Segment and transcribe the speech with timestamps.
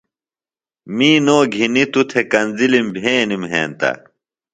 [0.95, 3.91] می نو گِھنیۡ توۡ تھےۡ کنزِلِم بھینِم ہنتہ۔